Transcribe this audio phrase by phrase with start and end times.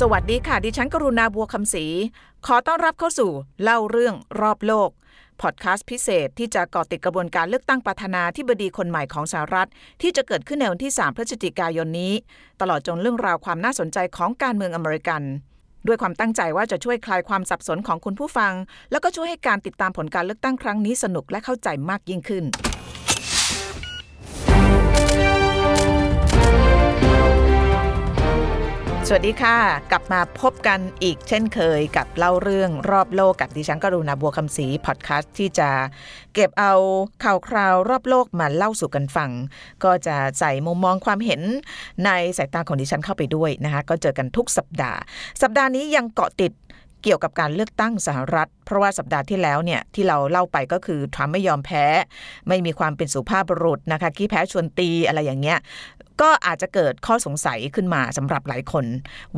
[0.00, 1.86] สวัสดีค่ะ ดิฉันกรุณาบัวคำศรี
[2.46, 3.30] ขอต้อนรับเข้าสู่
[3.62, 4.90] เล่าเรื่องรอบโลก
[5.40, 9.68] พอดแคสต์พิเศษที่จะก่อติดกระบวนการเลือกตั้งประธานาธิบดีคนใหม่ของสหรัฐ
[10.02, 12.12] ที่จะเกิดขึ้นในวันที่ 3 พฤศจิกายนนี้
[12.60, 15.22] ตลอดจนเรื่องราวความน่าสนใจของการเมืองอเมริกัน
[15.86, 18.52] ด้วยความตั้งใจว่าจะช่วยคลายความสับสนของคุณผู้ฟัง
[18.90, 22.44] แล้วก็ช่วยให้การติดตามผลการเลือกตั้งครั้งนี้สนุกและเข้าใจมากยิ่งขึ้น
[29.08, 29.56] สวัสดีค่ะ
[29.90, 35.70] กลับมาพบกันอีกเช่นเคยกับเล่าเรื่องรอบโลกกับดิฉันกรุณาบัวคำศรีพอดแคสต์ที่จะ
[36.34, 36.74] เก็บเอา
[37.24, 39.30] ข่าวคราวรอบโลกมาเล่าสู่กันฟัง
[39.84, 41.42] ก็จะใส่มุมมองความเห็น
[42.04, 44.98] ในสายตาของดิฉันเข้าไปด้วยนะคะ ก็เจอกันทุกสัปดาห์
[45.42, 46.52] สัปดาห์นี้ยังเกาะติด
[47.06, 51.84] เกี่ยวกับการเลือกตั้งสหรัฐ เพราะว่าสัปดาห์ที่แล้วเนี่ยที่เราเล่าไปก็คือทรัมป์ไม่ยอมแพ้
[52.48, 55.58] ไม่มีความเป็นสุภาพบุรุษนะคะขี้แพ้ชวนตีอะไรอย่างเงี้ย
[56.20, 58.84] ก็อาจจะเกิดข้อสงสัยขึ้นมาสำหรับหลายคน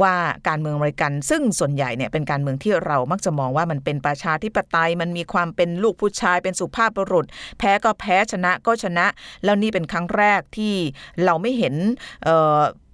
[0.02, 0.14] ว่า
[0.48, 7.26] การเมืองอเมริกัน ซึ่งส่วนใหญ่เนี่ยเป็นการเมืองที่เรามักจะมองว่ามันเป็นประชาธิปไตย มันมีความเป็นลูกผู้ชายเป็นสุภาพบุรุษ
[7.58, 9.06] แพ้ก็แพ้ชนะก็ชนะ
[9.44, 10.74] แล้วนี่เป็นครั้งแรกที่
[11.24, 11.74] เราไม่เห็น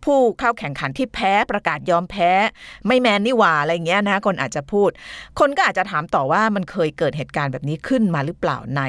[0.05, 2.31] ผู้เข้าแข่งขันที่แพ้ประกาศยอมแพ้
[2.87, 4.91] ไม่แมนนี่หว่าอะไรเงี้ยนะคนอาจจะพูด
[5.39, 8.83] คนก็อาจจะถามต่อว่ามันเคยเกิดเหตุการณ์แบบนี้ขึ้นมาหรือเปล่าใน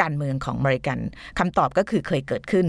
[0.00, 0.98] การเมืองของอเมริกัน
[1.38, 2.66] คำตอบก็คือเคยเกิดขึ้น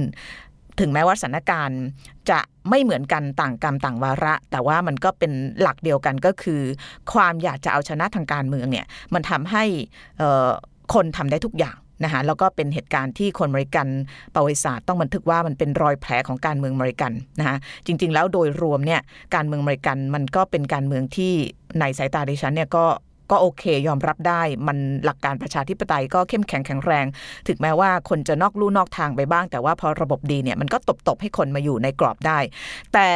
[0.80, 1.82] ถึงแม้ว่าสถานการณ์
[2.30, 6.62] จะไม่เหมือนกันต่างกรรมต่างวาระ แต่ว่ามันก็เป็นหลักเดียวกันก็คือ
[7.14, 9.64] ความอยากจะเอาชนะทางการเมืองเนี่ยมันทำให้
[10.94, 13.88] คนทำได้ทุกอย่าง นะคะแล้วก็เป็นเหตุการณ์ที่คนอเมริกัน
[14.36, 19.02] ประวัติศาสตร์ต้องบันทึกว่ามันเป็นรอยแผลของการเมืองอเมริกันนะคะจริง ๆ แล้วโดยรวมเนี่ย
[19.36, 21.34] การเมืองอเมริกันมันก็เป็นการเมืองที่
[21.80, 22.86] ในสายตาดิฉันเนี่ยก็
[23.32, 27.06] ก็โอเค ยอมรับได้มันหลักการประชาธิปไตยก็เข้มแข็งแข็งแรง
[27.48, 32.40] ถึงแม้ว่าคนจะนอกลู่นอกทางไปบ้าง แต่ว่าพอระบบดีเนี่ยมันก็ตบตบให้คนมาอยู่ในกรอบได้
[32.94, 33.08] แต่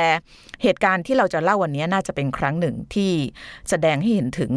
[0.63, 3.11] เหตุการณ์ที่เราจะเล่าวันนี้น่าจะเป็นครั้งหนึ่งที่
[3.69, 4.51] แสดงให้เห็นถึง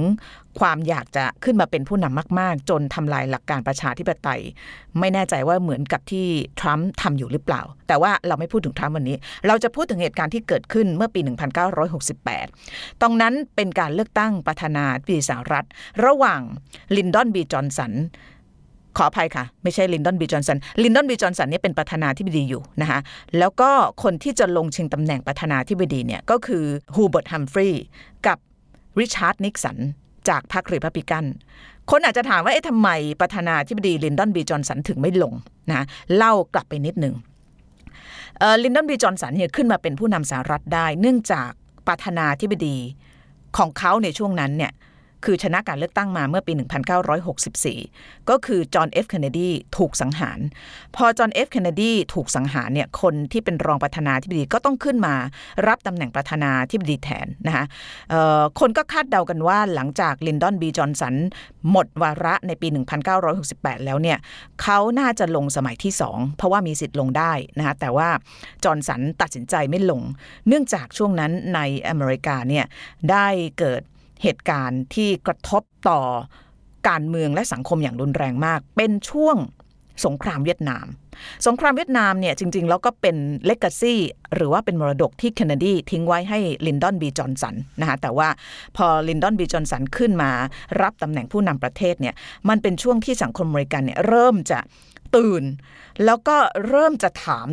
[0.60, 4.40] ความอยากจะขึ้นมาเป็นผู้นำมาก ๆ จนทำลายหลักการประชาธิปไตย
[4.98, 6.26] ไม่แน่ใจว่าเหมือนกับที่
[6.60, 9.16] ทรัมป์ทำอยู่หรือเปล่า แต่ว่าเราไม่พูดถึงทรัมป์วันนี้
[9.46, 11.20] เราจะพูดถึงเหตุการณ์ที่เกิดขึ้นเมื่อปี
[12.06, 15.64] 1968 ตรงนั้นเป็นการเลือกตั้งประธานาธิบดีสหรัฐ
[16.04, 16.40] ระหว่าง
[16.96, 17.92] ลินดอนบีจอนสัน
[18.96, 23.00] ขออภัยค่ะ ไม่ใช่ลินดอนบีจอนสันลินดอนบีจอนสันนี่เป็นประธานาธิบดีอยู่นะคะ
[23.38, 23.70] แล้วก็
[24.02, 26.64] คนที่จะลงชิงตำแหน่งประธานาธิบดีเนี่ยก็คือ
[26.94, 27.82] ฮูเบิร์ตฮัมฟรีย์
[28.26, 28.38] กับ
[28.98, 29.78] ริชาร์ดนิกสัน
[30.28, 31.24] จากพรรครีพับลิกัน
[31.90, 32.88] คนอาจจะถามว่าเอ๊ะทำไม
[33.20, 35.32] ประธานาธิบดีลินดอนบีจอนสันถึงไม่ลง
[35.70, 35.84] นะ
[36.16, 37.14] เล่ากลับไปนิดหนึ่ง
[38.64, 41.50] ลินดอนบีจอนสันเนี่ยขึ้นมาเป็นผู้นำสหรัฐได้ เนื่องจาก
[41.86, 42.76] ประธานาธิบดี
[43.56, 44.72] ของเขาในช่วงนั้นเนี่ย
[45.24, 46.52] คือชนะการเลือกตั้งมาเมื่อปี
[47.36, 50.38] 1964 ก็คือจอห์นเอฟเคนเนดีถูกสังหาร
[50.96, 55.14] พอจอห์นเอฟเคนเนดีถูกสังหารเนี่ยคนที่เป็นรองประธานาธิบดีก็ต้องขึ้นมา
[55.68, 57.64] รับตำแหน่งประธานาธิบดีแทนนะคะ
[58.60, 61.14] คนก็คาดเดากันว่าหลังจากลินดอนบีจอห์นสัน
[61.70, 62.68] หมดวาระในปี
[63.26, 64.18] 1968 แล้วเนี่ย
[64.62, 68.08] เขาน่าจะลงสมัยที่ 2 เพราะว่ามีสิทธิ์ลงได้นะคะแต่ว่า
[68.64, 70.02] จอร์นสันตัดสินใจไม่ลง
[70.46, 72.64] เนื่องจากช่วงนั้นในอเมริกาเนี่ย
[73.10, 73.26] ได้
[73.60, 73.82] เกิด
[74.22, 76.00] เหตุการณ์ที่กระทบต่อ
[76.88, 79.36] การเมืองและสังคมอย่างรุนแรงมาก เป็นช่วง
[80.06, 80.86] สงครามเวียดนาม
[81.46, 83.96] สงครามเวียดนามเนี่ยจริง ๆ แล้วก็เป็น legacy
[84.34, 88.28] หรือว่าเป็นมรดกที่เคนเนดีทิ้งไว้ให้ลินดอนบีจอนสันนะคะแต่ว่า
[88.76, 90.30] พอลินดอนบีจอนสันขึ้นมา
[90.82, 92.14] รับตำแหน่งผู้นำประเทศเนี่ย
[92.48, 94.58] มันเป็นช่วงที่สังคมอเมริกันเนี่ยเริ่มจะ
[95.16, 95.44] ตื่น
[96.04, 96.36] แล้วก็
[96.68, 97.46] เริ่มจะถาม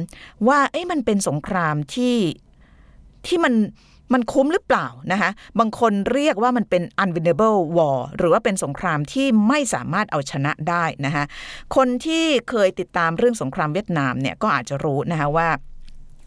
[0.48, 2.18] ว่าเอ๊ะมันเป็นสงครามที่
[3.28, 3.54] ที่มัน
[4.14, 5.30] มันคุ้มหรือเปล่านะคะ
[5.60, 11.24] บางคนเรียกว่ามันเป็น unwinnable war หรือว่าเป็นสงครามที่ไม่สามารถเอาชนะได้นะคะ
[11.76, 15.50] คนที่เคยติดตามเรื่องสงครามเวียดนามเนี่ยก็อาจจะรู้นะคะว่า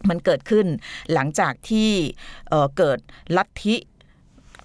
[0.09, 0.65] มันเกิดขึ้น
[1.13, 1.91] หลังจากที่
[2.49, 2.99] เเกิด
[3.37, 3.75] ลัทธิ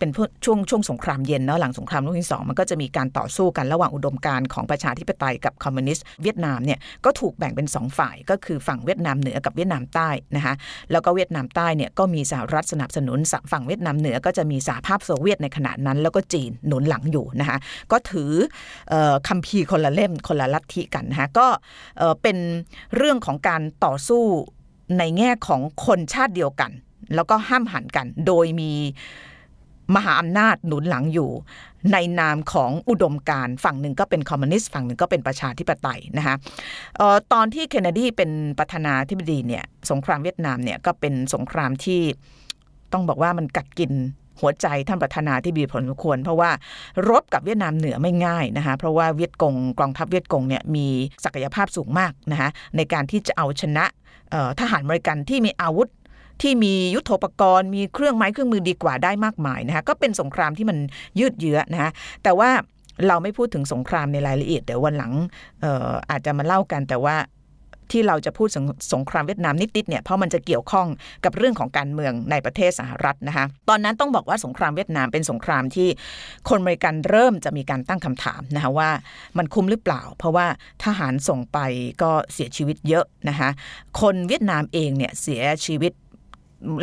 [0.05, 10.55] เป็นช่วงช่วงสงครามเย็นเนาะหลังสงครามโลกที่สองมันก็จะมีการต่อสู้กันระหว่างอุดมการณ์ของประชาธิปไตยกับคอมมิวนิสต์เวียดนามเนี่ยก็ถูกแบ่งเป็น 2 ฝ่ายก็คือฝั่งเวียดนามเหนือกับเวียดนามใต้นะคะ
[10.93, 13.19] แล้วก็เวียดนามใต้เนี่ยก็มีสหรัฐสนับสนุน
[13.53, 17.59] ฝั่งเวียดนามเหนือก็จะมีสหภาพโซเวียตในขณะนั้น แล้วก็จีนหนุนหลังอยู่นะคะ
[17.93, 18.31] ก็ถือ
[19.29, 21.47] คัมภีร์คนละเล่มคนละลัทธิกันนะคะก็
[22.23, 22.37] เป็น
[22.97, 24.25] เรื่องของการต่อสู้
[24.99, 26.71] ในแง่ของคนชาติเดียวกัน
[27.15, 28.73] แล้วก็ห้ามหันกันโดยมี
[29.95, 31.31] มหาอำนาจหนุนหลังอยู่
[31.93, 36.35] ในนามของอุดมการฝั่งหนึ่งก็เป็นคอมมิวนิสต์ฝั่งหนึ่งก็เป็นประชาธิปไตยนะคะ
[37.33, 42.01] ตอนที่เคนเนดีเป็นประธานาธิบดีเนี่ยสงครามเวียดนามเนี่ยก็เป็นสงครามที่
[42.93, 43.93] ต้องบอกว่ามันกัดกิน
[44.41, 46.51] หัวใจท่านประธานาธิบดีผลควร เพราะว่า
[47.09, 50.87] รบกับเวียดนามเหนือไม่ง่ายนะคะเพราะว่าเวียดกงกองทัพเวียดกงเนี่ยมี
[51.25, 53.85] ศักยภาพสูงมากนะคะในการที่จะเอาชนะ
[54.61, 55.89] ทหารอเมริกันที่มีอาวุธ
[56.43, 60.79] ที่มียุทโธปกรณ์ มีเครื่องไม้เครื่องมือดีกว่าได้มากมายนะคะก็เป็นสงครามที่มัน
[61.19, 61.91] ยืดเยื้อนะคะ
[62.23, 62.51] แต่ว่า
[63.09, 65.13] เราไม่พูดถึงสงครามในรายละเอียดเดี๋ยววันหลัง
[65.65, 67.17] อออาจจะมาเล่ากันแต่ว่า
[67.93, 68.65] ที่เราจะพูดสง
[68.95, 70.87] สงครามเวียดนามนิดๆเนี่ยเพราะมันจะเกี่ยวข้อง
[71.25, 75.89] กับเรื่องของการเมืองในประเทศสหรัฐนะคะตอนนั้นต้องบอกว่าสงครามเวียดนามเป็นสงครามที่
[76.49, 78.91] คนอเมริกันเริ่มจะมีการตั้งคำถามนะคะว่า
[79.39, 80.47] มันคุ้มหรือเปล่า เพราะว่า
[80.85, 81.59] ทหารส่งไป
[82.03, 83.51] ก็เสียชีวิตเยอะนะคะ
[84.01, 85.93] คนเวียดนามเองเนี่ยเสียชีวิต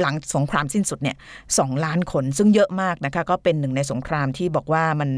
[0.02, 1.16] หลังสงครามสิ้นสุดเนี่ย
[1.58, 5.10] สองล้านคนซึ่งเยอะมากนะคะ ก็เป็นหนึ่งในสงครามที่บอกว่ามัน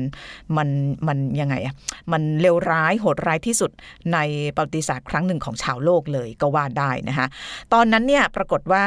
[0.57, 0.69] มัน
[1.07, 1.75] มันยังไงอะ
[2.11, 3.71] มันเลวร้ายโหดร้ายที่สุด
[4.13, 4.17] ใน
[4.55, 7.27] ประวัติศาสตร์ครั้งหนึ่งของชาวโลกเลยก็ว่าได้นะคะ
[7.73, 8.83] ตอนนั้นเนี่ยปรากฏว่า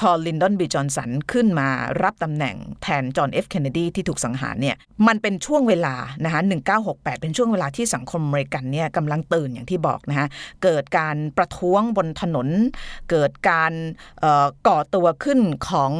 [0.00, 1.68] พอลินดอนบีจอนสันขึ้นมา
[2.02, 4.76] รับตำแหน่งแทนจอห์นเอฟเคนเนดีที่ถูกสังหารเนี่ย
[5.06, 5.94] มันเป็นช่วงเวลา
[6.24, 6.40] นะคะ
[6.80, 10.26] 1968 เป็นช่วงเวลาที่สังคมอเมริกันเนี่ยกำลังตื่นอย่างที่บอกนะคะ
[10.62, 12.48] เกิดการประท้วงบนถนน
[13.10, 13.72] เกิดการ
[14.68, 15.92] ก่อตัวขึ้นของ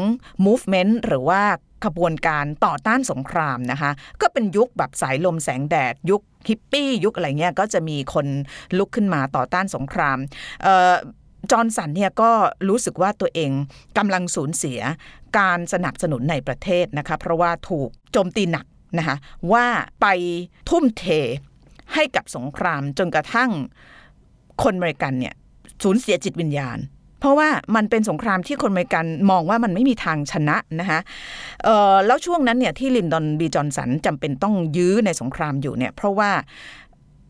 [0.47, 1.43] movement หรือว่า
[1.85, 8.26] ขบวนการต่อต้านสงครามนะคะ ก็เป็นยุคแบบสายลมแสงแดด ยุคฮิปปี้ยุคอะไรเงี้ยก็จะมีคน
[8.79, 10.19] ลุกขึ้นมาต่อต้านสงคราม
[11.50, 12.31] จอร์นสันเนี่ยก็
[12.69, 13.50] รู้สึกว่าตัวเอง
[13.98, 14.81] กำลังสูญเสีย
[15.38, 18.66] การสนับสนุนในประเทศนะคะเพราะว่าถูกโจมตีหนัก
[18.98, 19.16] นะคะ
[19.52, 19.66] ว่า
[20.00, 20.06] ไป
[20.69, 21.04] ทุ่มเท
[21.94, 23.50] ให้กับสงครามจนกระทั่ง
[24.62, 25.34] คนอเมริกันเนี่ย
[25.82, 26.78] สูญเสียจิตวิญญาณ
[27.20, 31.00] เพราะว่ามันเป็นสงครามที่คนอเมริกันมองว่ามันไม่มีทางชนะนะคะ
[32.06, 36.31] แล้วช่วงนั้นเนี่ยที่ลินดอนบีจอนสันจำเป็นต้องยื้อในสงครามอยู่เนี่ยเพราะว่า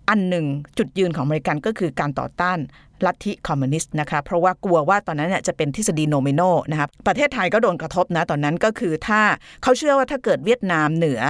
[0.09, 0.47] อันหนึ่ง
[0.79, 2.59] จุดยืนของอเมริกันก็คือการต่อต้าน
[3.07, 9.21] ลัทธิคอมมิวนิสต์นะคะเพราะว่ากลัวว่าตอนนั้นเนี่ยจะเป็นทฤษฎีโนมิโนนะครับประเทศไทยก็โดนกระทบนะตอนนั้นก็คือถ้า
[9.63, 11.21] เขาเชื่อว่าถ้าเกิดเวียดนามเหนือ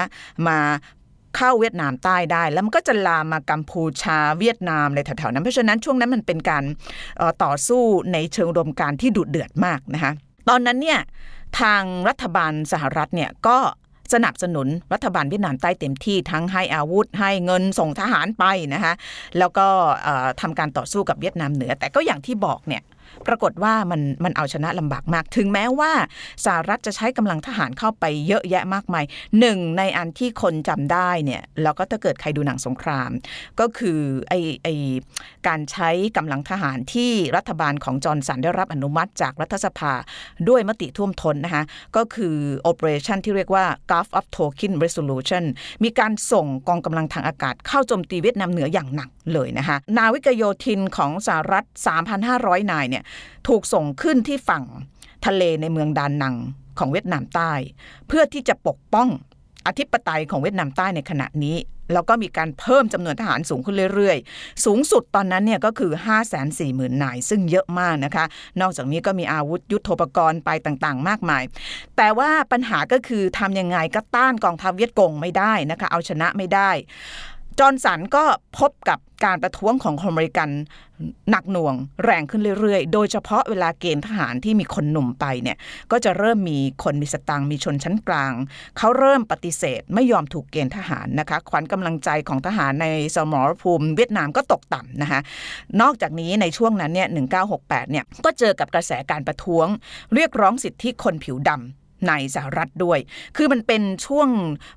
[0.49, 0.59] มา
[1.37, 6.65] เข้าเวียดนามใต้ได้ แล้วมันก็จะลามมากัมพูชาเวียดนามอะไรแถวๆนั้น เพราะฉะนั้นช่วงนั้นมันเป็นการ
[7.45, 7.83] ต่อสู้
[8.13, 10.13] ในเชิงรวมการที่ดุเดือดมากนะคะ
[10.49, 11.01] ตอนนั้นเนี่ย
[11.61, 13.59] ทางรัฐบาลสหรัฐเนี่ยก็
[14.13, 18.95] สนับสนุนรัฐบาลเวียดนามใต้เต็มที่ทั้งให้อาวุธ ให้เงินส่งทหารไปนะคะ
[19.39, 19.67] แล้วก็
[20.41, 22.83] ทำการต่อสู้กับเวียดนามเหนือ แต่ก็อย่างที่บอกเนี่ย
[23.27, 25.93] ปรากฏว่ามันมันเอาชนะลำบากมาก ถึงแม้ว่า
[26.45, 29.05] สหรัฐจะใช้กำลังทหารเข้าไปเยอะแยะมากมาย
[29.41, 33.11] หนึ่งในอันที่คนจำได้เนี่ยแล้วก็ถ้าเกิดใครดูหนังสงคราม
[33.61, 34.69] ก็คือไอไอ
[35.49, 39.93] การใช้กำลังทหารที่รัฐบาลของจอร์นสันได้รับอนุมัติจากรัฐสภา
[40.49, 41.65] ด้วยมติท่วมท้นนะคะ
[41.97, 42.37] ก็คือ
[42.71, 45.45] operation ที่เรียกว่า Gulf of Tonkin Resolution
[45.85, 51.65] มีการส่งกองกำลังทางอากาศเข้าโจมตีเวียดนามเหนืออย่างหนักเลยนะคะนาวิกโยธินของสหรัฐ
[52.19, 53.00] 3,500 นายเนี่ย
[53.49, 54.65] ถูกส่งขึ้นที่ฝั่ง
[55.27, 56.35] ทะเลในเมืองดานนัง
[56.79, 57.53] ของเวียดนามใต้
[58.09, 59.09] เพื่อที่จะปกป้อง
[59.67, 61.57] อธิปไตยของเวียดนามใต้ในขณะนี้
[61.93, 68.25] แล้วก็มีการเพิ่มจำนวนทหารสูงขึ้นเรื่อยๆ สูงสุดตอนนั้นเนี่ยก็คือ 5 4 0 0 0 0นาย ซึ่งเยอะมากนะคะ
[68.61, 71.43] นอกจากนี้ก็มีอาวุธยุโทโธปกรณ์ไปต่างๆ มากมาย
[71.97, 76.71] แต่ว่าปัญหาก็คือทำยังไงก็ต้านกองทัพเวียดกงไม่ได้นะคะ เอาชนะไม่ได้
[77.59, 78.25] จอร์นสันก็
[78.59, 80.51] พบกับการประท้วงของคนอเมริกัน
[81.31, 81.75] หนักหน่วง
[82.05, 85.57] แรงขึ้นเรื่อยๆ โดยเฉพาะเวลาเกณฑ์ทหารที่มีคนหนุ่มไปเนี่ย
[85.91, 88.33] ก็จะเริ่มมีคนมีสตังมีชนชั้นกลาง
[88.79, 95.21] เขาเริ่มปฏิเสธไม่ยอมถูกเกณฑ์ทหารนะคะขวัญกำลังใจของทหารในสมรภูมิเวียดนามก็ตกต่ำนะคะ
[95.81, 97.09] นอกจากนี้ในช่วงนั้นเนี่ย
[97.51, 99.67] 1968เนี่ยก็เจอกับกระแสการประท้วง
[100.15, 102.99] เรียกร้องสิทธิคนผิวดำในสหรัฐด้วย
[103.37, 104.29] คือมันเป็นช่วง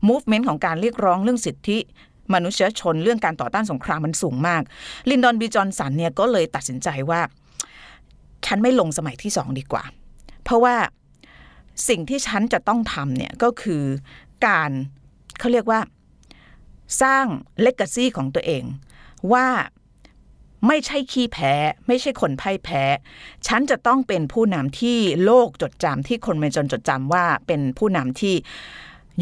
[0.10, 1.80] movement ของการเรียกร้องเรื่องสิทธิ
[2.34, 4.62] มนุษยชนเรื่องการต่อต้านสงครามมันสูงมาก
[5.10, 7.22] ลินดอนบีจอนสันเนี่ยก็เลยตัดสินใจว่า
[8.46, 9.84] ฉันไม่ลงสมัยที่สองดีกว่า
[10.44, 10.76] เพราะว่า
[11.90, 13.84] สิ่งที่ฉันจะต้องทำเนี่ยก็คือ
[14.48, 14.72] การ
[15.40, 15.80] เขาเรียกว่า
[17.02, 17.26] สร้าง
[17.62, 18.64] เลก a ซีของตัวเอง
[19.34, 19.48] ว่า
[20.68, 21.54] ไม่ใช่ขี้แพ้
[21.88, 22.84] ไม่ใช่คนพ่ายแพ้
[23.48, 28.36] ฉันจะต้องเป็นผู้นำที่โลกจดจำที่คนเมกันจดจำว่าเป็นผู้นำที่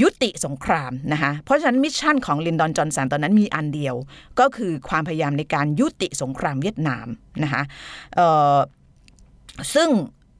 [0.01, 3.95] ยุติสงครามนะคะเพราะฉะนั้น mission ของลินดอนจอห์นสันตอนนั้นมีอันเดียว
[4.39, 7.07] ก็คือความพยายามในการยุติสงครามเวียดนาม
[7.43, 7.63] นะคะ
[9.75, 9.89] ซึ่ง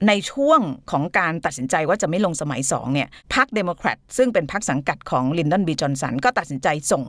[0.08, 0.60] ในช่วง
[0.92, 7.04] ของการตัดสินใจว่าจะไม่ลงสมัยสองเนี่ยพรรคเดโมแครตซึ่งเป็นพรรคสังกัดของลินดอนบีจอนสันก็ตัดสินใจส่ง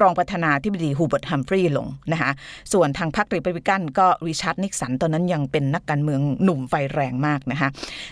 [0.00, 2.30] รองประธานาธิบดีฮูเบิร์ตฮัมฟรีย์ลงนะคะ
[2.72, 7.68] ส่วนทางพรรครีพับลิกันก็ริชาร์ดนิกสันตอนนั้นยังเป็นนักการเมืองหนุ่มไฟแรงมากนะคะ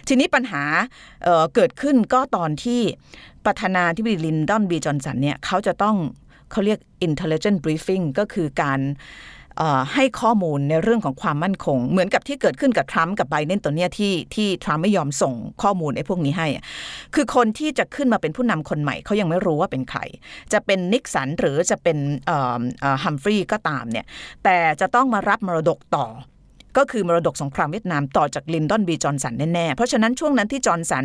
[0.08, 2.80] ทีนี้ปัญหาเกิดขึ้นก็ตอนที่
[3.46, 5.96] ประธานาธิบดีลินดอนบีจอนสันเนี่ยเขาจะต้อง
[6.50, 8.80] เขาเรียก intelligent briefing ก็คือการ
[9.94, 16.48] ให้ข้อมูลในเรื่องของความมั่นคง เหมือนกับที่เกิดขึ้นกับทรัมป์กับไบเดนตัวเนี้ยที่ที่ทรัมป์ไม่ยอมส่งข้อมูลไอ้พวกนี้ให้
[17.14, 20.00] คือคนที่จะขึ้นมาเป็นผู้นำคนใหม่เขายังไม่รู้ว่าเป็นใคร
[20.52, 21.98] จะเป็นนิกสันหรือจะเป็น
[23.02, 24.06] ฮัมฟรีย์ก็ตามเนี่ย
[24.44, 26.06] แต่จะต้องมารับมรดกต่อ
[26.78, 31.04] ก็คือมรดกสงครามเวียดนามต่อจากลินดอนบีจอห์นสันแน่ๆ เพราะฉะนั้นช่วงนั้นที่จอห์นสัน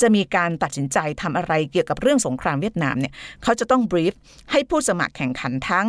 [0.00, 3.12] จะมีการตัดสินใจทำอะไรเกี่ยวกับเรื่องสงครามเวียดนามเนี่ย
[3.42, 4.14] เขาจะต้อง brief
[4.52, 5.86] ให้ผู้สมัครแข่งขันทั้ง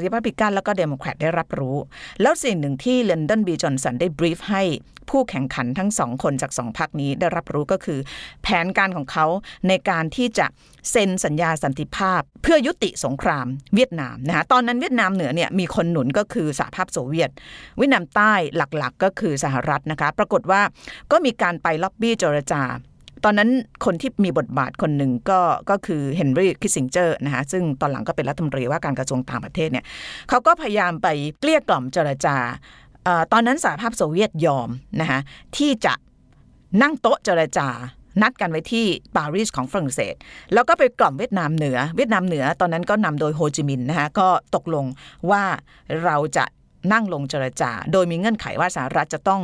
[0.00, 1.76] ริพับลิกันแล้วก็เดโมแครตได้รับรู้
[2.22, 4.64] แล้วสิ่งหนึ่งที่ลินดอนบีจอห์นสันได้ brief ให้
[5.12, 7.98] ผู้แข่งขันทั้งสองคนจากสองพรรคนี้ได้รับรู้ก็คือ
[8.42, 9.26] แผนการของเขา
[9.68, 10.46] ในการที่จะ
[10.90, 17.30] เซ็นสัญญาสันติภาพ เพื่อยุติสงครามเวียดนามนะคะตอนนั้นเวียดนามเหนือเนี่ยมีคนหนุนก็คือสหภาพโซเวียต
[17.78, 20.60] เวียดนามใต้หลักๆ ก็คือสหรัฐนะคะ ปรากฏว่า
[21.12, 22.62] ก็มีการไปล็อบบี้เจรจา
[23.24, 23.50] ตอนนั้น
[23.84, 29.84] คนที่มีบทบาทคนหนึ่งก็ก็คือเฮนรี่คิสซิงเจอร์นะคะซึ่งตอนหลังก็เป็นรัฐมนตรีว่าการกระทรวงต่างประเทศเนี่ย
[30.28, 31.08] เขาก็พยายามไป
[31.40, 32.36] เกลี้ยกล่อมเจรจา
[33.32, 34.68] ตอนนั้นสหภาพโซเวียตยอม
[35.00, 35.20] นะคะ
[35.56, 35.94] ที่จะ
[36.82, 37.68] นั่งโต๊ะเจรจา
[38.22, 40.14] นัดกันไว้ที่ปารีสของฝรั่งเศส
[40.52, 44.86] แล้วก็ไปกล่อมเวียดนามเหนือ เวียดนามเหนือตอนนั้นก็นำโดยโฮจิมินห์นะคะก็ตกลง
[45.30, 45.42] ว่า
[46.04, 46.44] เราจะ
[46.92, 49.42] นั่งลงเจรจา โดยมีเงื่อนไขว่าสหรัฐจะต้อง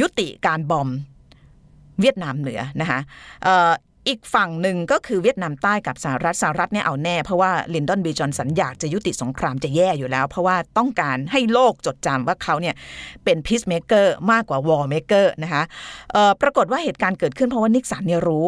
[0.00, 0.88] ยุติการ bomb
[2.00, 3.00] เวียดนามเหนือนะคะ
[4.08, 12.74] อีกฝั่งหนึ่งก็คือเวียดนามใต้กับสหรัฐสหรัฐเนี่ยเอาแน่เพราะว่าลินดอนบีจอนสันอยากจะยุติสงครามจะแย่อยู่แล้ว เพราะว่าต้องการให้โลกจดจำว่าเขาเนี่ย
[13.24, 15.62] เป็น peacemaker มากกว่า war maker นะคะ
[16.42, 18.46] ปรากฏว่าเหตุการณ์เกิดขึ้นเพราะว่านิกสันเนี่ยรู้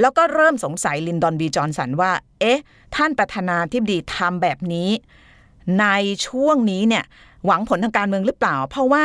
[0.00, 2.60] แล้วก็เริ่มสงสัยลินดอนบีจอนสันว่า เอ๊ะ
[2.96, 4.90] ท่านประธานาธิบดีทำแบบนี้
[5.80, 5.86] ใน
[6.26, 7.04] ช่วงนี้เนี่ย
[7.46, 9.04] หวังผลทางการเมืองหรือเปล่า เพราะว่า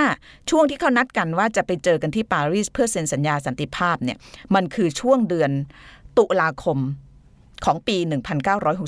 [0.50, 4.18] ช่วงที่เขานัดกันว่าจะไปเจอกันที่ปารีสเพื่อเซ็นสัญญาสันติภาพเนี่ย
[4.56, 5.52] มันคือช่วงเดือน
[6.18, 6.78] ตุลาคม
[7.66, 7.98] ของปี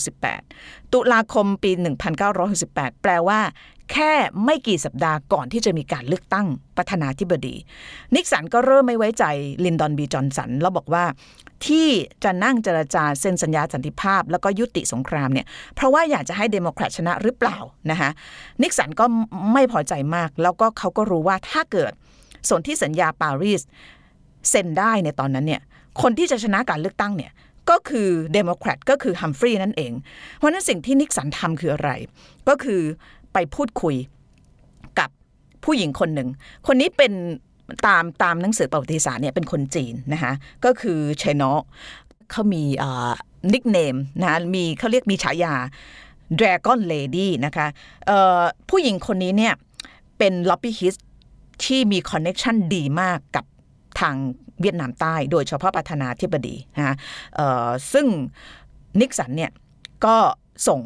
[0.01, 1.71] 1968 ตุลาคมปี
[2.37, 3.39] 1968 แปลว่า
[3.91, 4.13] แค่
[4.45, 7.55] ไม่กี่สัปดาห์ก่อนที่จะมีการเลือกตั้งประธานาธิบดี
[8.15, 9.25] นิกสันก็เริ่มไม่ไว้ใจ
[9.65, 11.05] ลินดอนบีจอนสัน แล้วบอกว่า
[11.65, 11.87] ที่
[12.23, 17.57] จะนั่งเจรจาเซ็นสัญญาสันติภาพ แล้วก็ยุติสงครามเนี่ยเพราะว่าอยากจะให้เดโมแครตชนะหรือเปล่า
[17.91, 18.09] นะคะ
[18.61, 19.05] นิกสันก็
[19.53, 21.91] ไม่พอใจมาก แล้วก็เขาก็รู้ว่าถ้าเกิด
[22.49, 23.61] สนธิสัญญาปารีส
[24.49, 25.61] เซ็นได้ในตอนนั้นเนี่ย
[26.01, 27.31] คนที่จะชนะการเลือกตั้งเนี่ย
[27.69, 29.91] ก็คือเดโมแครตก็คือฮัมฟรีย์นั่นเอง
[30.37, 31.89] เพราะนั้นสิ่งที่นิกสันทำคืออะไร
[32.49, 32.81] ก็คือ
[33.35, 33.95] ไปพูดคุย
[34.99, 35.09] กับ
[35.63, 36.29] ผู้หญิงคนหนึ่ง
[36.67, 37.13] คนนี้เป็น
[37.87, 40.33] ตามตามหนังสือประวัติศาสตร์เนี่ยเป็นคนจีนนะคะ
[40.65, 41.43] ก็คือเชโน
[42.31, 42.63] เขามี
[43.53, 45.53] nickname นะมีเขาเรียกมีฉายา
[46.39, 47.67] Dragon Lady นะคะ
[48.69, 49.53] ผู้หญิงคนนี้เนี่ย
[50.17, 50.95] เป็น lobbyist
[51.63, 53.45] ที่มี connection ดีมากกับ
[53.99, 54.15] ทาง
[54.61, 56.95] เวียดนามใต้ โดยเฉพาะประธานาธิบดีนะ
[57.93, 58.05] ซึ่ง
[58.99, 59.51] นิกสันเนี่ย
[60.05, 60.15] ก็
[60.67, 60.81] ส่ง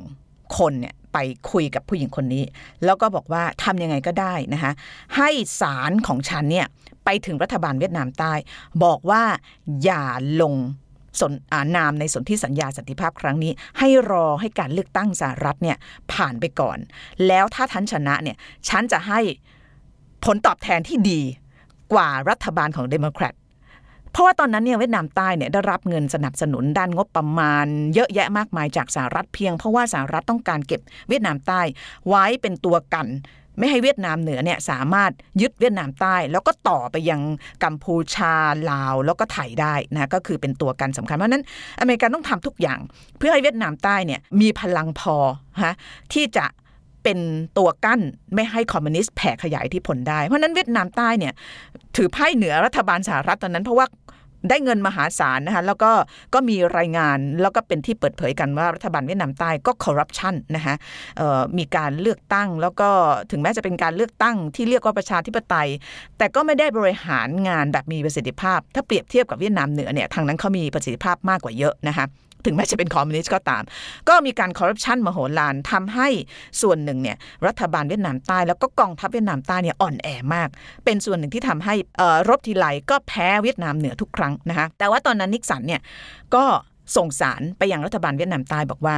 [0.57, 1.17] คนเนี่ย ไป
[1.51, 2.43] คุยกับผู้หญิงคนนี้
[2.85, 4.71] แล้วก็บอกว่าทำยังไงก็ได้นะคะ
[5.17, 5.29] ให้
[5.61, 6.67] สารของฉันเนี่ย
[7.05, 8.33] ไปถึงรัฐบาลเวียดนามใต้
[8.83, 9.23] บอกว่า
[9.83, 10.05] อย่า
[10.41, 10.55] ลง
[11.19, 11.33] สน
[11.75, 15.77] นามในสนธิสัญญาสันติภาพครั้งนี้ ให้รอให้การเลือกตั้งสหรัฐเนี่ย
[16.13, 16.77] ผ่านไปก่อน
[17.27, 18.37] แล้วถ้าท่านชนะเนี่ย
[18.69, 19.19] ฉันจะให้
[20.25, 21.21] ผลตอบแทนที่ดี
[21.93, 23.33] กว่ารัฐบาลของเดโมแครต
[24.11, 31.61] เพราะว่าตอนนั้นเนี่ยเวียดนามใต้เนี่ยได้รับเงินสนับสนุนด้านงบประมาณ เยอะแยะมากมายจากสหรัฐเพียงเพราะว่าสหรัฐต้องการเก็บเวียดนามใต้
[32.07, 33.07] ไว้เป็นตัวกัน
[33.57, 35.11] ไม่ให้เวียดนามเหนือเนี่ยสามารถ
[35.41, 37.21] ยึดเวียดนามใต้ แล้วก็ต่อไปยัง
[37.63, 38.33] กัมพูชา
[38.71, 41.43] ลาว แล้วก็ไทยได้นะก็คือเป็นตัวกันสำคัญเพราะนั้น
[41.79, 42.79] อเมริกันต้องทำทุกอย่าง
[43.17, 45.17] เพื่อให้เวียดนามใต้เนี่ยมีพลังพอ
[45.63, 45.73] ฮะ
[46.13, 46.45] ที่จะ
[47.09, 48.01] เป็นตัวกั้น
[48.35, 51.33] ไม่ให้คอมมิวนิสต์แผ่ขยายที่ผลได้ เพราะนั้นเวียดนามใต้เนี่ย
[51.95, 53.85] ถือไพ่เหนือรัฐบาลสหรัฐตอนนั้น เพราะว่า
[54.49, 55.91] ได้เงินมหาศาลนะคะแล้วก็
[56.33, 60.75] ก็มีรายงานแล้วก็เป็นที่เปิดเผยกันว่ารัฐบาลเวียดนามใต้ก็คอร์รัปชันนะคะ
[61.57, 62.89] มีการเลือกตั้ง แล้วก็
[63.31, 65.69] ถึงแม้จะเป็นการเลือกตั้งที่เรียกว่าประชาธิปไตย
[66.17, 72.05] แต่ก็ไม่ได้บริหารงานแบบมีประสิทธิภาพ ถ้าเปรียบเทียบกับเวียดนามเหนือเนี่ยทางนั้นเขามีประสิทธิภาพมากกว่าเยอะนะคะ
[72.45, 73.63] ถึงแม้จะเป็นคอมมิวนิสต์ก็ตาม
[74.09, 76.07] ก็มีการคอร์รัปชันมโหฬารทำให้
[76.61, 77.17] ส่วนหนึ่งเนี่ย
[77.47, 80.49] รัฐบาลเวียดนามใต้ แล้วก็กองทัพเวียดนามใต้เนี่ยอ่อนแอมาก
[80.85, 81.75] เป็นส่วนหนึ่งที่ทำให้
[82.29, 85.81] รบทีไรก็แพ้เวียดนามเหนือทุกครั้งนะคะแต่ว่าตอนนั้นนิกสันเนี่ย
[86.35, 86.45] ก็
[86.97, 88.95] ส่งสารไปยังรัฐบาลเวียดนามใต้บอกว่า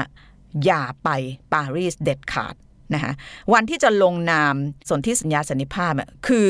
[0.66, 1.10] อย่าไป
[1.54, 2.56] ปารีสเด็ดขาด
[2.94, 3.14] นะคะ
[3.54, 4.56] วันที่จะลงนาม
[4.90, 5.94] สนธิสัญญาสันนิภาพ
[6.28, 6.48] คือ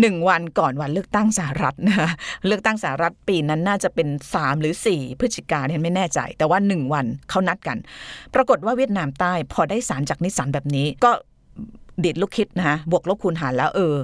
[0.00, 2.08] หนึ่งวันก่อนวันเลือกตั้งสหรัฐนะคะ
[2.46, 7.78] เลือกตั้งสหรัฐปีนั้นน่าจะเป็นสามหรือสี่พฤศจิกาเนี่ยไม่แน่ใจ แต่ว่าหนึ่งวันเขานัดกัน
[8.34, 11.10] ปรากฏว่าเวียดนามใต้พอได้สารจากนิสสันแบบนี้ก็
[12.04, 13.94] ดิดลูกคิดนะคะบวกลบคูณหารแล้วเออ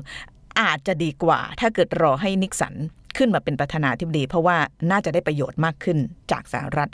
[0.60, 2.74] อาจจะดีกว่า ถ้าเกิดรอให้นิกสัน
[3.16, 4.56] ขึ้นมาเป็นประธานาธิบดี เพราะว่า
[4.90, 5.98] น่าจะได้ประโยชน์มากขึ้น
[6.32, 6.90] จากสหรัฐ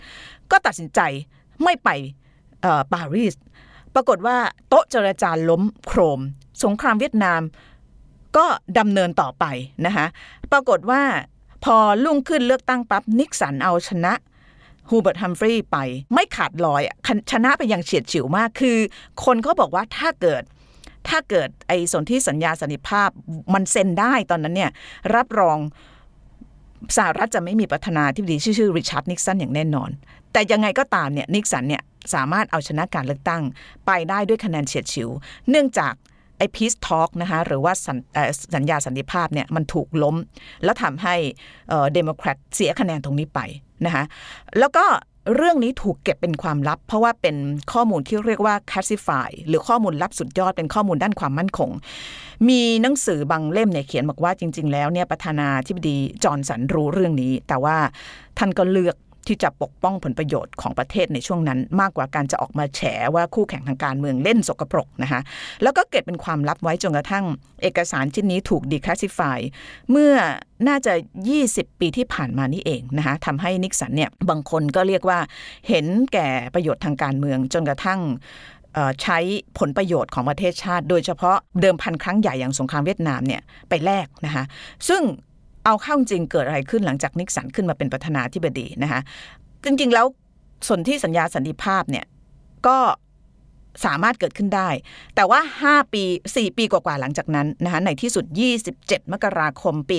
[0.51, 1.01] ก็ตัดสินใจ
[1.63, 1.89] ไม่ไป
[2.95, 3.35] ปารีส
[3.97, 4.37] ปรากฏว่า
[4.69, 6.21] โต๊ะเจรจาล้มโครม
[6.65, 7.41] สงครามเวียดนาม
[8.37, 8.47] ก็
[8.79, 9.45] ดำเนินต่อไป
[9.87, 10.07] นะคะ
[10.53, 11.03] ปรากฏว่า
[11.65, 14.13] พอลุ่งขึ้นเลือกตั้งปั๊บนิกสันเอาชนะ
[14.89, 15.77] ฮูเบิร์ตฮัมฟรีย์ไป
[16.15, 16.83] ไม่ขาดลอย
[17.33, 18.79] ชนะไปอย่างเฉียดฉิวมากคือ
[19.25, 20.43] คนเขาบอกว่าถ้าเกิด
[21.09, 23.09] ถ้าเกิดไอ้สนธิสัญญาสันติภาพ
[23.55, 24.71] มันเซ็นได้ตอนนั้นเนี่ย
[25.15, 25.59] รับรอง
[26.97, 29.91] สหรัฐจะไม่มีประธานาธิบดีชื่อชื่อริชาร์ดนิกสันอย่างแน่นอน
[30.33, 31.83] แต่ยังไงก็ตามเนี่ยนิกสันเนี่ย
[32.15, 33.43] สามารถเอาชนะการเลือกตั้ง
[33.87, 35.09] ไปได้ด้วยคะแนนเฉียดฉิว
[35.51, 35.95] เนื่องจาก
[36.39, 37.99] ไอ้ peace talk นะคะหรือว่าสัญ
[38.55, 40.17] สัญญาสันติภาพเนี่ยมันถูกล้ม
[40.65, 41.15] แล้วทำให้
[41.69, 43.41] เดโมแครตเสียคะแนนตรงนี้ไป
[43.85, 44.05] นะคะ
[44.59, 44.85] แล้วก็
[45.37, 47.37] เรื่องนี้ถูกเก็บเป็นความลับ เพราะว่าเป็น
[47.73, 51.71] ข้อมูลที่เรียกว่า classify หรือข้อมูลลับสุดยอดเป็นข้อมูลด้านความมั่นคง
[52.49, 57.77] มีหนังสือบางเล่มเนี่ยเขียนบอกว่าจริง ๆ แล้วเนี่ยประธานาธิบดีจอห์นสันรู้เรื่องนี้ แต่ว่า
[58.39, 58.97] ท่านก็เลือก
[59.29, 62.81] ที่จะปกป้องผลประโยชน์ของประเทศในช่วงนั้น มากกว่าการจะออกมาแฉ
[63.15, 65.21] ว่าคู่แข่งทางการเมืองเล่นสกปรกนะคะ
[65.63, 67.25] แล้วก็เก็บเป็นความลับไว้จนกระทั่ง
[67.63, 69.39] เอกสารชิ้นนี้ถูกดีคลาสสิฟาย
[69.91, 70.13] เมื่อ
[70.69, 70.93] น่าจะ
[71.37, 75.19] 20 ปีที่ผ่านมานี่เองนะคะทำให้นิกสันเนี่ยบางคนก็เรียกว่า
[75.69, 78.01] เห็นแก่ประโยชน์ทางการเมืองจนกระทั่ง
[79.03, 79.19] ใช้
[79.59, 84.45] ผลประโยชน์ของประเทศชาติ โดยเฉพาะเดิมพันครั้งใหญ่อย่างสงครามเวียดนามเนี่ยไปแลกนะคะ
[84.89, 85.03] ซึ่ง
[85.67, 89.01] เอาเข้าจริงเกิดอะไรขึ้นหลังจากนิกสันขึ้นมาเป็นประธานาธิบดีนะคะ
[89.65, 90.07] จริงๆแล้ว
[90.67, 92.07] ส่วนที่สัญญาสันติภาพเนี่ย
[92.67, 92.79] ก็
[93.87, 94.69] สามารถเกิดขึ้นได้
[95.17, 96.03] แต่ว่า 5 ปี
[96.35, 98.25] 4 ปีกว่าๆหลังจากนั้นนะคะในที่สุด
[98.69, 99.97] 27 มกราคมปี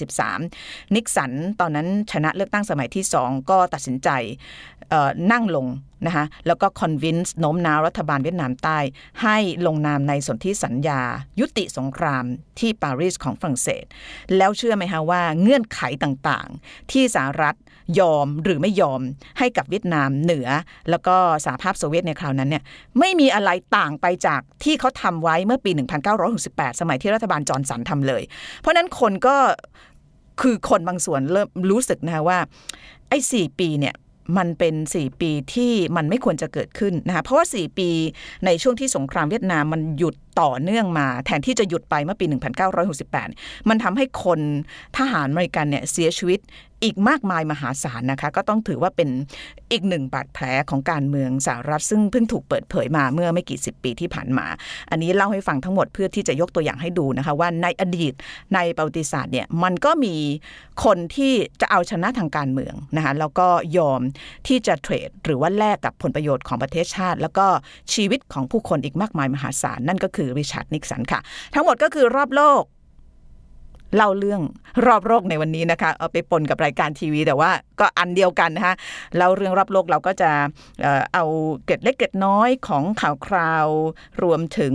[0.00, 4.08] 1973 นิกสันตอนนั้นชนะเลือกตั้งสมัยที่ 2 ก็ตัดสินใจ
[5.32, 5.66] นั่งลง
[6.06, 8.78] นะคะแล้วก็ convince โน้มน้าวรัฐบาลเวียดนามใต้
[9.22, 9.36] ให้
[9.66, 11.00] ลงนามในสนธิสัญญา
[11.40, 12.24] ยุติสงคราม
[12.58, 13.84] ที่ปารีสของฝรั่งเศส
[14.36, 17.56] แล้วเชื่อไหมคะว่าเงื่อนไขต่างๆ ที่สหรัฐ
[18.00, 19.00] ยอมหรือไม่ยอม
[19.38, 20.48] ให้กับเวียดนามเหนือ
[20.90, 22.62] แล้วก็สหภาพโซเวียตในคราวนั้นเนี่ย
[22.98, 25.70] ไม่มีอะไรต่างไปจากที่เขาทำไว้เมื่อปี
[26.26, 28.22] 1968 สมัยที่รัฐบาลจอร์นสันทำเลย
[28.60, 29.36] เพราะนั้นคนก็
[30.40, 32.38] คือคนบางส่วนเริ่มรู้สึกนะคะว่า
[33.08, 33.94] ไอ้สี่ปีเนี่ย
[34.38, 37.90] มันเป็น 4 ปีที่มันไม่ควรจะเกิดขึ้นนะคะเพราะว่า 4 ปี
[38.46, 42.26] ในช่วงที่สงครามเวียดนามมันหยุดต่อเนื่องมา แทนที่จะหยุดไปเมื่อปี
[42.96, 44.40] 1968 มันทำให้คน
[44.96, 46.40] ทหารอเมริกันเนี่ยเสียชีวิต
[46.82, 49.08] อีกมากมายมหาศาลนะคะ ก็ต้องถือว่าเป็น
[49.72, 54.46] อีกหนึ่งบาดแผลของการเมืองสหรัฐ ซึ่งเพิ่งถูกเปิดเผยมาเมื่อไม่กี่สิบปีที่ผ่านมา
[54.90, 58.14] อันนี้เล่าให้ฟังทั้งหมดเพื่อที่จะยกตัวอย่างให้ดูนะคะ ว่าในอดีต
[58.54, 60.14] ในประวัติศาสตร์เนี่ยมันก็มี
[60.84, 64.00] คนที่จะเอาชนะทางการเมืองนะคะแล้วก็ยอม
[64.48, 67.46] ที่จะ trade หรือว่าแลกกับผลประโยชน์ของประเทศชาติ แล้วก็
[67.94, 71.20] ชีวิตของผู้คนอีกมากมายมหาศาลนั่นก็คืออริชาร์ดนิกสันค่ะ
[71.54, 72.64] ทั้งหมดก็คือรอบโลก
[73.96, 74.42] เล่าเรื่อง
[74.86, 78.74] รอบโลกในวันนี้นะคะ เอาไปปนกับรายการทีวี แต่ว่าก็อันเดียวกันนะคะ
[79.16, 80.30] เล่าเรื่องรอบโลกเราก็จะ
[81.14, 81.24] เอา
[81.64, 83.66] เกร็ดเล็กเกร็ดน้อยของข่าวคราว
[84.22, 84.74] รวมถึง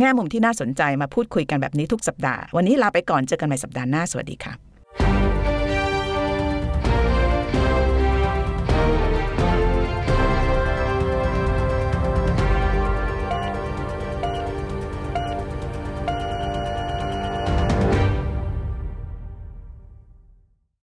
[0.00, 4.67] แง่มุมที่น่าสนใจมาพูดคุยกันแบบนี้ทุกสัปดาห์ วันนี้ลาไปก่อนเจอกันใหม่สัปดาห์หน้าสวัสดีค่ะ